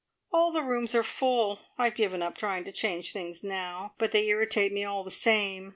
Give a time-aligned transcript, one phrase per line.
[0.33, 1.59] "All the rooms are full.
[1.77, 5.69] I've given up trying to change things now, but they irritate me all the same.